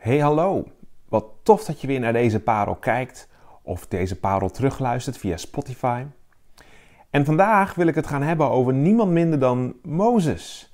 [0.00, 0.64] Hey hallo,
[1.08, 3.28] wat tof dat je weer naar deze parel kijkt
[3.62, 6.04] of deze parel terugluistert via Spotify.
[7.10, 10.72] En vandaag wil ik het gaan hebben over niemand minder dan Mozes.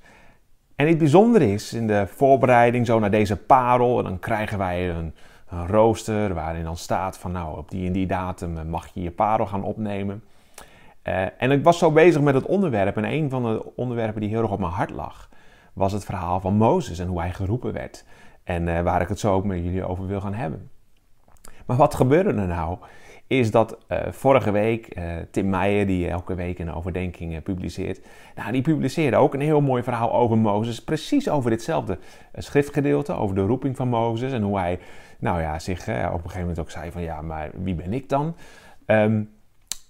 [0.75, 5.13] En het bijzondere is, in de voorbereiding zo naar deze parel, dan krijgen wij een,
[5.67, 9.45] rooster waarin dan staat van nou op die en die datum mag je je parel
[9.45, 10.23] gaan opnemen.
[11.03, 14.29] Uh, en ik was zo bezig met het onderwerp en een van de onderwerpen die
[14.29, 15.29] heel erg op mijn hart lag
[15.77, 18.05] was het verhaal van Mozes en hoe hij geroepen werd.
[18.47, 20.69] En uh, waar ik het zo ook met jullie over wil gaan hebben.
[21.65, 22.77] Maar wat gebeurde er nou?
[23.27, 28.01] Is dat uh, vorige week uh, Tim Meijer, die elke week een overdenking publiceert,
[28.35, 30.83] nou, die publiceerde ook een heel mooi verhaal over Mozes.
[30.83, 31.97] Precies over ditzelfde
[32.33, 34.79] schriftgedeelte, over de roeping van Mozes en hoe hij,
[35.19, 38.09] nou ja, zich op een gegeven moment ook zei van ja, maar wie ben ik
[38.09, 38.35] dan?
[38.85, 39.29] Um,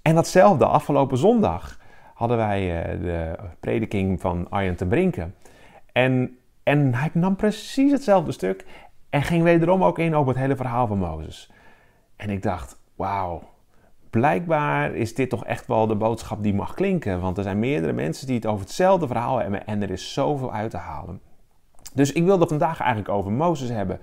[0.01, 1.79] en datzelfde, afgelopen zondag
[2.13, 2.59] hadden wij
[3.01, 5.35] de prediking van Arjen te Brinken.
[5.91, 8.65] En, en hij nam precies hetzelfde stuk
[9.09, 11.51] en ging wederom ook in op het hele verhaal van Mozes.
[12.15, 13.41] En ik dacht, wauw,
[14.09, 17.19] blijkbaar is dit toch echt wel de boodschap die mag klinken.
[17.19, 20.53] Want er zijn meerdere mensen die het over hetzelfde verhaal hebben en er is zoveel
[20.53, 21.21] uit te halen.
[21.93, 23.99] Dus ik wilde vandaag eigenlijk over Mozes hebben.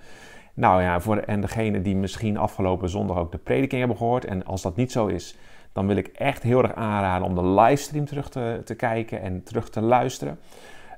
[0.55, 4.25] Nou ja, voor en degene die misschien afgelopen zondag ook de prediking hebben gehoord.
[4.25, 5.37] En als dat niet zo is,
[5.73, 9.43] dan wil ik echt heel erg aanraden om de livestream terug te, te kijken en
[9.43, 10.39] terug te luisteren.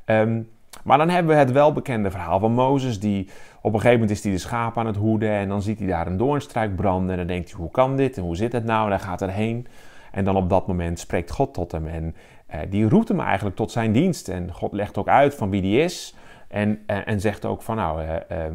[0.05, 0.49] Um,
[0.85, 3.29] maar dan hebben we het welbekende verhaal van Mozes, die
[3.61, 5.89] op een gegeven moment is hij de schaap aan het hoeden en dan ziet hij
[5.89, 8.65] daar een doornstruik branden en dan denkt hij, hoe kan dit en hoe zit het
[8.65, 8.85] nou?
[8.85, 9.67] En hij gaat erheen
[10.13, 12.15] en dan op dat moment spreekt God tot hem en
[12.47, 15.63] eh, die roept hem eigenlijk tot zijn dienst en God legt ook uit van wie
[15.63, 16.15] die is
[16.49, 18.55] en, eh, en zegt ook van nou, eh, ehm,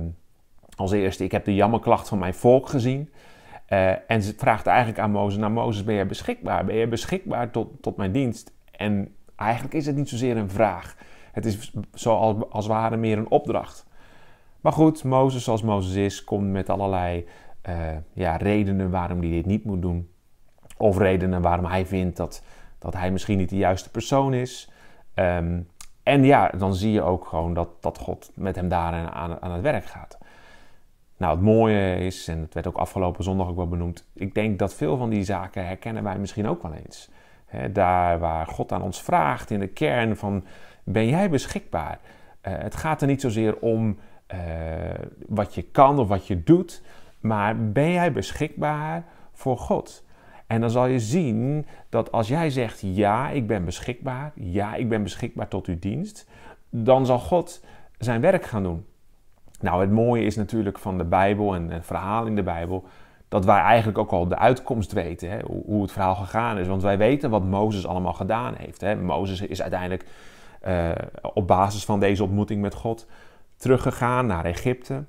[0.75, 3.09] als eerste, ik heb de jammerklacht van mijn volk gezien.
[3.69, 6.65] Uh, en ze vraagt eigenlijk aan Mozes, nou Mozes, ben je beschikbaar?
[6.65, 8.53] Ben je beschikbaar tot, tot mijn dienst?
[8.71, 10.95] En eigenlijk is het niet zozeer een vraag.
[11.31, 13.85] Het is zoals als ware meer een opdracht.
[14.61, 17.25] Maar goed, Mozes zoals Mozes is, komt met allerlei
[17.69, 17.75] uh,
[18.13, 20.09] ja, redenen waarom hij dit niet moet doen.
[20.77, 22.43] Of redenen waarom hij vindt dat,
[22.79, 24.71] dat hij misschien niet de juiste persoon is.
[25.15, 25.67] Um,
[26.03, 29.51] en ja, dan zie je ook gewoon dat, dat God met hem daar aan, aan
[29.51, 30.17] het werk gaat.
[31.17, 34.59] Nou, het mooie is, en het werd ook afgelopen zondag ook wel benoemd, ik denk
[34.59, 37.09] dat veel van die zaken herkennen wij misschien ook wel eens.
[37.71, 40.43] Daar waar God aan ons vraagt in de kern van
[40.83, 41.99] ben jij beschikbaar?
[42.47, 43.97] Uh, het gaat er niet zozeer om
[44.33, 44.39] uh,
[45.27, 46.81] wat je kan of wat je doet,
[47.19, 49.03] maar ben jij beschikbaar
[49.33, 50.03] voor God?
[50.47, 54.89] En dan zal je zien dat als jij zegt ja, ik ben beschikbaar, ja, ik
[54.89, 56.29] ben beschikbaar tot uw dienst,
[56.69, 57.65] dan zal God
[57.97, 58.85] zijn werk gaan doen.
[59.59, 62.85] Nou, het mooie is natuurlijk van de Bijbel en het verhaal in de Bijbel
[63.31, 66.67] dat wij eigenlijk ook al de uitkomst weten, hè, hoe het verhaal gegaan is.
[66.67, 68.81] Want wij weten wat Mozes allemaal gedaan heeft.
[68.81, 68.95] Hè.
[68.95, 70.05] Mozes is uiteindelijk
[70.67, 70.89] uh,
[71.33, 73.07] op basis van deze ontmoeting met God
[73.57, 74.93] teruggegaan naar Egypte.
[74.93, 75.01] Uh,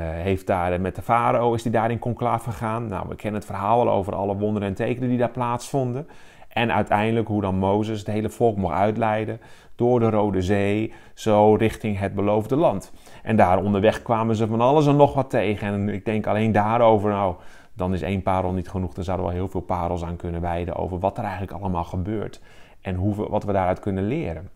[0.00, 2.86] heeft daar met de farao is hij daar in conclave gegaan.
[2.86, 6.08] Nou, we kennen het verhaal al over alle wonderen en tekenen die daar plaatsvonden.
[6.48, 9.40] En uiteindelijk hoe dan Mozes het hele volk mocht uitleiden
[9.74, 12.92] door de Rode Zee, zo richting het beloofde land.
[13.22, 15.68] En daar onderweg kwamen ze van alles en nog wat tegen.
[15.68, 17.34] En ik denk alleen daarover, nou,
[17.80, 18.96] dan is één parel niet genoeg.
[18.96, 22.40] Er zouden wel heel veel parels aan kunnen wijden over wat er eigenlijk allemaal gebeurt.
[22.80, 24.50] En hoe wat we daaruit kunnen leren.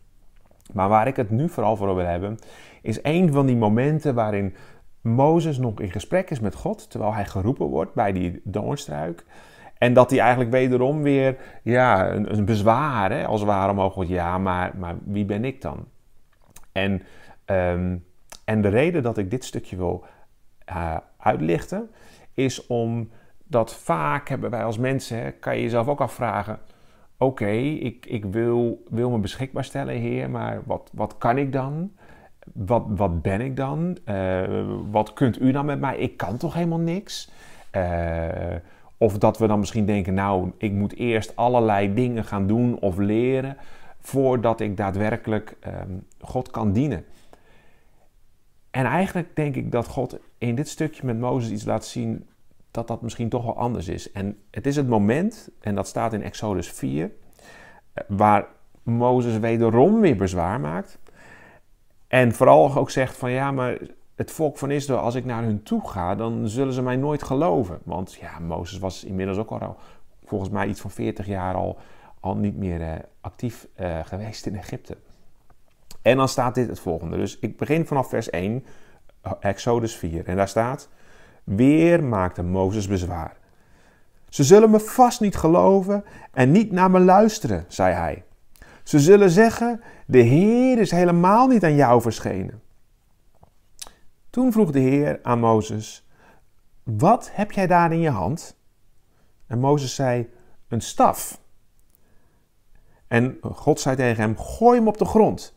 [0.72, 2.38] Maar waar ik het nu vooral voor wil hebben,
[2.82, 4.54] is een van die momenten waarin
[5.00, 9.24] Mozes nog in gesprek is met God, terwijl hij geroepen wordt bij die doornstruik.
[9.78, 13.94] En dat hij eigenlijk wederom weer ja, een, een bezwaar, hè, als het ware omhoog
[13.94, 14.10] wordt.
[14.10, 15.84] Ja, maar, maar wie ben ik dan?
[16.72, 17.02] En,
[17.46, 18.04] um,
[18.44, 20.04] en de reden dat ik dit stukje wil
[20.68, 21.90] uh, uitlichten,
[22.34, 26.58] is omdat vaak hebben wij als mensen, kan je jezelf ook afvragen
[27.24, 31.92] oké, ik, ik wil, wil me beschikbaar stellen, Heer, maar wat, wat kan ik dan?
[32.52, 33.98] Wat, wat ben ik dan?
[34.06, 34.42] Uh,
[34.90, 35.96] wat kunt u dan met mij?
[35.96, 37.30] Ik kan toch helemaal niks?
[37.76, 38.28] Uh,
[38.98, 42.98] of dat we dan misschien denken, nou, ik moet eerst allerlei dingen gaan doen of
[42.98, 43.56] leren
[44.00, 47.04] voordat ik daadwerkelijk um, God kan dienen.
[48.74, 52.28] En eigenlijk denk ik dat God in dit stukje met Mozes iets laat zien
[52.70, 54.12] dat dat misschien toch wel anders is.
[54.12, 57.10] En het is het moment, en dat staat in Exodus 4,
[58.06, 58.46] waar
[58.82, 60.98] Mozes wederom weer bezwaar maakt.
[62.06, 63.78] En vooral ook zegt van ja, maar
[64.14, 67.22] het volk van Israël, als ik naar hun toe ga, dan zullen ze mij nooit
[67.22, 67.78] geloven.
[67.84, 69.76] Want ja, Mozes was inmiddels ook al
[70.24, 71.78] volgens mij iets van 40 jaar al,
[72.20, 74.96] al niet meer uh, actief uh, geweest in Egypte.
[76.04, 77.16] En dan staat dit het volgende.
[77.16, 78.64] Dus ik begin vanaf vers 1,
[79.40, 80.26] Exodus 4.
[80.26, 80.88] En daar staat:
[81.44, 83.36] Weer maakte Mozes bezwaar.
[84.28, 88.24] Ze zullen me vast niet geloven en niet naar me luisteren, zei hij.
[88.82, 92.62] Ze zullen zeggen: De Heer is helemaal niet aan jou verschenen.
[94.30, 96.06] Toen vroeg de Heer aan Mozes:
[96.82, 98.56] Wat heb jij daar in je hand?
[99.46, 100.30] En Mozes zei:
[100.68, 101.40] Een staf.
[103.06, 105.53] En God zei tegen hem: Gooi hem op de grond.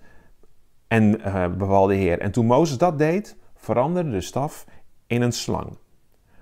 [0.88, 2.20] En uh, beval de Heer.
[2.20, 4.66] En toen Mozes dat deed, veranderde de staf
[5.08, 5.78] in een slang.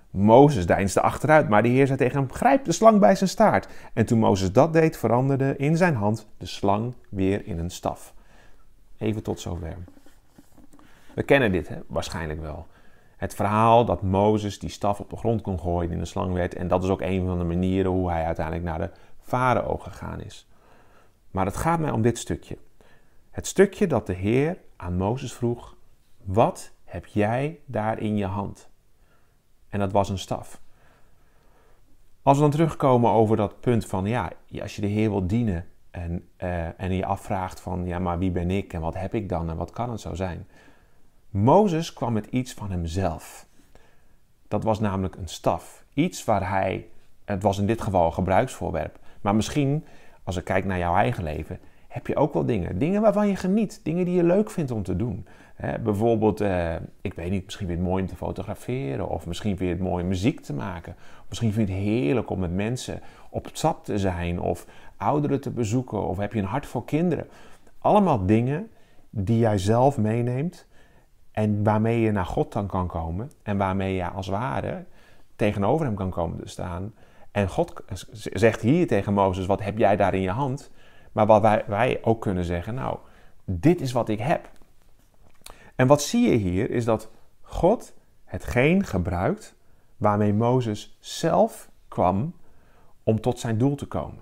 [0.10, 3.68] Mozes deinsde achteruit, maar de Heer zei tegen hem: Grijp de slang bij zijn staart.
[3.94, 8.14] En toen Mozes dat deed, veranderde in zijn hand de slang weer in een staf.
[8.98, 9.78] Even tot zover.
[11.14, 11.78] We kennen dit hè?
[11.88, 12.68] waarschijnlijk wel.
[13.18, 16.56] Het verhaal dat Mozes die staf op de grond kon gooien in de slang werd.
[16.56, 18.90] En dat is ook een van de manieren hoe hij uiteindelijk naar de
[19.22, 20.48] farao gegaan is.
[21.32, 22.58] Maar het gaat mij om dit stukje.
[23.36, 25.76] Het stukje dat de Heer aan Mozes vroeg:
[26.24, 28.70] Wat heb jij daar in je hand?
[29.70, 30.62] En dat was een staf.
[32.22, 35.68] Als we dan terugkomen over dat punt van ja, als je de Heer wilt dienen
[35.92, 39.30] en, uh, en je afvraagt van ja, maar wie ben ik en wat heb ik
[39.30, 40.48] dan en wat kan het zo zijn?
[41.30, 43.46] Mozes kwam met iets van hemzelf.
[44.48, 45.84] Dat was namelijk een staf.
[45.94, 46.88] Iets waar hij,
[47.26, 49.00] het was in dit geval een gebruiksvoorwerp.
[49.22, 49.86] Maar misschien,
[50.24, 51.60] als ik kijk naar jouw eigen leven,
[51.96, 52.78] heb je ook wel dingen.
[52.78, 53.80] Dingen waarvan je geniet.
[53.84, 55.26] Dingen die je leuk vindt om te doen.
[55.84, 59.10] bijvoorbeeld, eh, ik weet niet, misschien vind je het mooi om te fotograferen.
[59.10, 60.96] Of misschien vind je het mooi om muziek te maken.
[61.28, 64.40] Misschien vind je het heerlijk om met mensen op stap te zijn.
[64.40, 64.66] Of
[64.98, 66.08] ouderen te bezoeken.
[66.08, 67.28] Of heb je een hart voor kinderen.
[67.80, 68.70] Allemaal dingen
[69.10, 70.68] die jij zelf meeneemt
[71.32, 73.32] en waarmee je naar God dan kan komen.
[73.44, 74.86] En waarmee je als ware
[75.36, 76.94] tegenover hem kan komen te staan.
[77.32, 80.72] En God zegt hier tegen Mozes: Wat heb jij daar in je hand?
[81.16, 82.98] Maar wat wij, ook kunnen zeggen: Nou,
[83.46, 84.50] dit is wat ik heb.
[85.76, 89.56] En wat zie je hier is dat God hetgeen gebruikt
[89.98, 92.36] waarmee Mozes zelf kwam
[93.04, 94.22] om tot zijn doel te komen.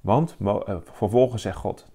[0.00, 0.56] Want uh,
[0.92, 1.86] vervolgens zegt God: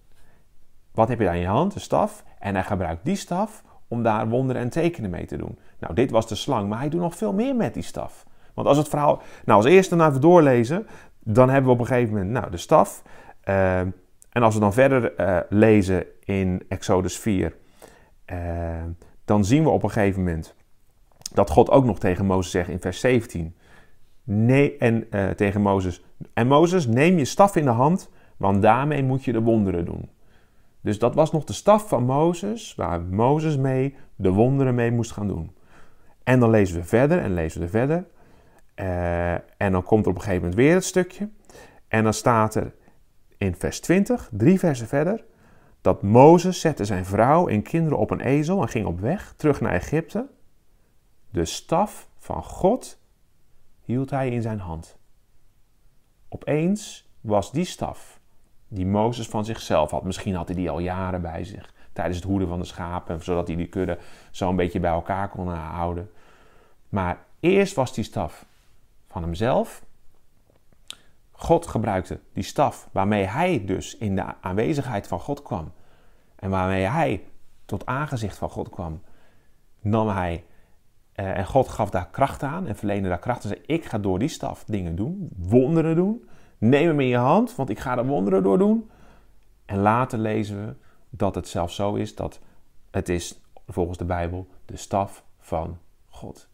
[0.91, 1.73] Wat heb je daar in je hand?
[1.73, 2.23] De staf.
[2.39, 5.59] En hij gebruikt die staf om daar wonderen en tekenen mee te doen.
[5.79, 8.25] Nou, dit was de slang, maar hij doet nog veel meer met die staf.
[8.53, 9.21] Want als het verhaal.
[9.45, 10.87] Nou, als eerste dan even doorlezen,
[11.19, 13.03] dan hebben we op een gegeven moment nou, de staf.
[13.49, 13.81] Uh,
[14.29, 17.55] en als we dan verder uh, lezen in Exodus 4,
[18.31, 18.37] uh,
[19.25, 20.55] dan zien we op een gegeven moment
[21.33, 23.55] dat God ook nog tegen Mozes zegt in vers 17.
[24.23, 26.03] Nee, en tegen Mozes.
[26.33, 30.09] En Mozes, neem je staf in de hand, want daarmee moet je de wonderen doen.
[30.81, 35.11] Dus dat was nog de staf van Mozes, waar Mozes mee de wonderen mee moest
[35.11, 35.51] gaan doen.
[36.23, 38.05] En dan lezen we verder en lezen we verder.
[39.57, 41.29] En dan komt er op een gegeven moment weer het stukje.
[41.87, 42.73] En dan staat er
[43.39, 45.25] in vers 20, drie versen verder,
[45.81, 49.61] dat Mozes zette zijn vrouw en kinderen op een ezel en ging op weg terug
[49.61, 50.27] naar Egypte.
[51.29, 52.99] De staf van God
[53.81, 54.97] hield hij in zijn hand.
[56.29, 58.19] Opeens was die staf
[58.67, 60.03] die Mozes van zichzelf had.
[60.03, 63.47] Misschien had hij die al jaren bij zich tijdens het hoeden van de schapen, zodat
[63.47, 63.97] hij die kudde
[64.31, 66.11] zo een beetje bij elkaar kon houden.
[66.89, 68.45] Maar eerst was die staf
[69.07, 69.83] van hemzelf.
[71.49, 75.71] God gebruikte die staf waarmee hij dus in de aanwezigheid van God kwam.
[76.35, 77.23] En waarmee hij
[77.65, 79.01] tot aangezicht van God kwam,
[79.81, 80.45] nam hij
[81.11, 83.97] eh, en God gaf daar kracht aan en verleende daar kracht en zei: Ik ga
[83.97, 86.29] door die staf dingen doen, wonderen doen.
[86.57, 88.89] Neem hem in je hand, want ik ga er wonderen door doen.
[89.65, 90.75] En later lezen we
[91.09, 92.39] dat het zelfs zo is dat
[92.91, 95.77] het is, volgens de Bijbel, de staf van
[96.09, 96.49] God.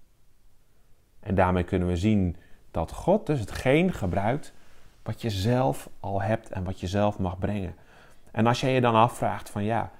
[1.20, 2.36] En daarmee kunnen we zien
[2.72, 4.54] dat God dus hetgeen gebruikt
[5.06, 7.76] wat je zelf al hebt en wat je zelf mag brengen.
[8.32, 9.92] En als jij je dan afvraagt van ja,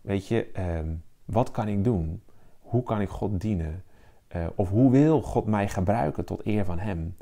[0.00, 0.94] weet je, ehm,
[1.24, 2.22] wat kan ik doen?
[2.60, 3.82] Hoe kan ik God dienen?
[4.36, 7.16] Uh, of hoe wil God mij gebruiken tot eer van Hem?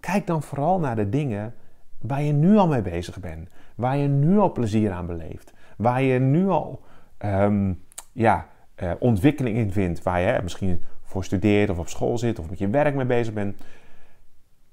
[0.00, 1.54] Kijk dan vooral naar de dingen
[1.98, 3.48] waar je nu al mee bezig bent.
[3.74, 5.52] Waar je nu al plezier aan beleeft.
[5.76, 6.82] Waar je nu al
[7.18, 7.82] um,
[8.12, 8.46] ja,
[8.82, 10.02] uh, ontwikkeling in vindt.
[10.02, 13.34] Waar je misschien voor studeert of op school zit of met je werk mee bezig
[13.34, 13.60] bent.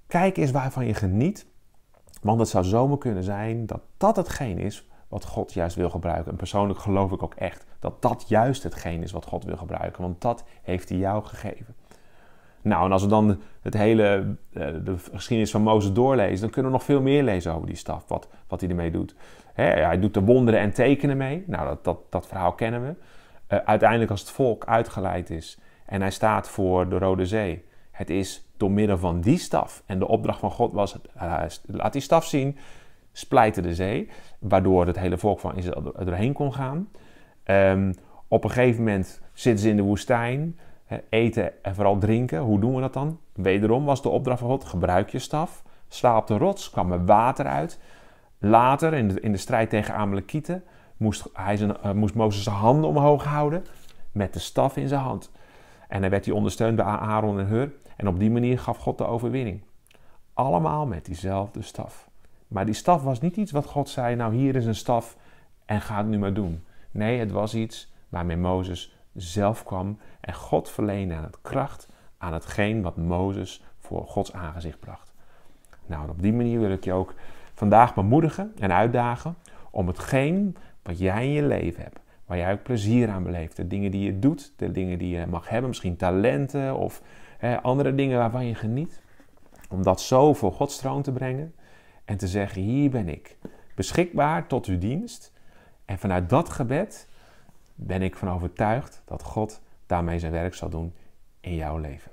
[0.07, 1.45] Kijk eens waarvan je geniet.
[2.25, 6.31] Want het zou zomaar kunnen zijn dat dat hetgeen is wat God juist wil gebruiken.
[6.31, 10.01] En persoonlijk geloof ik ook echt dat dat juist hetgeen is wat God wil gebruiken.
[10.01, 11.75] Want dat heeft hij jou gegeven.
[12.61, 16.71] Nou, en als we dan het hele, eh, de geschiedenis van Mozes doorlezen, dan kunnen
[16.71, 19.15] we nog veel meer lezen over die staf, wat, wat hij ermee doet.
[19.53, 21.43] hij doet de wonderen en tekenen mee.
[21.47, 22.95] Nou, dat, dat, dat verhaal kennen we.
[23.55, 27.65] Uh, uiteindelijk als het volk uitgeleid is en hij staat voor de Rode Zee.
[27.95, 29.83] Het is door middel van die staf.
[29.85, 32.57] En de opdracht van God was, uh, laat die staf zien,
[33.11, 34.09] splijten de zee.
[34.39, 36.89] Waardoor het hele volk van Israël er doorheen kon gaan.
[37.45, 37.93] Um,
[38.27, 40.59] op een gegeven moment zitten ze in de woestijn
[41.09, 42.39] eten en vooral drinken.
[42.39, 43.19] Hoe doen we dat dan?
[43.33, 45.63] Wederom was de opdracht van God: gebruik je staf.
[45.87, 47.79] Sla op de rots, kwam er water uit.
[48.37, 50.63] Later, in de, in de strijd tegen Amalekieten,
[50.97, 53.65] moest, hij zijn, uh, moest Mozes zijn handen omhoog houden
[54.11, 55.31] met de staf in zijn hand.
[55.87, 57.71] En dan werd hij ondersteund bij Aaron en Hur.
[57.95, 59.61] En op die manier gaf God de overwinning.
[60.33, 62.09] Allemaal met diezelfde staf.
[62.47, 65.17] Maar die staf was niet iets wat God zei, nou hier is een staf
[65.65, 66.63] en ga het nu maar doen.
[66.91, 72.33] Nee, het was iets waarmee Mozes zelf kwam en God verleende aan het kracht aan
[72.33, 75.13] hetgeen wat Mozes voor Gods aangezicht bracht.
[75.85, 77.13] Nou, op die manier wil ik je ook
[77.53, 79.35] vandaag bemoedigen en uitdagen
[79.71, 83.67] om hetgeen wat jij in je leven hebt, waar jij ook plezier aan beleeft, de
[83.67, 87.01] dingen die je doet, de dingen die je mag hebben, misschien talenten of
[87.61, 89.01] andere dingen waarvan je geniet,
[89.69, 91.55] om dat zo voor Gods troon te brengen
[92.05, 93.37] en te zeggen: Hier ben ik,
[93.75, 95.33] beschikbaar tot uw dienst.
[95.85, 97.07] En vanuit dat gebed
[97.75, 100.93] ben ik van overtuigd dat God daarmee zijn werk zal doen
[101.39, 102.11] in jouw leven.